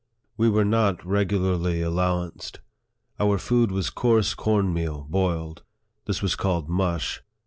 We 0.35 0.49
were 0.49 0.65
not 0.65 1.05
regularly 1.05 1.83
allowanced. 1.83 2.59
Our 3.19 3.37
food 3.37 3.69
was 3.71 3.91
coarse 3.91 4.33
corn 4.33 4.73
meal 4.73 5.05
boiled. 5.07 5.61
This 6.05 6.23
was 6.23 6.33
called 6.35 6.67
mush. 6.67 7.21